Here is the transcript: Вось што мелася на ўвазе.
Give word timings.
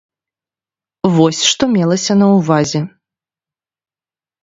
Вось 1.17 1.41
што 1.51 1.63
мелася 1.75 2.19
на 2.25 2.33
ўвазе. 2.35 2.85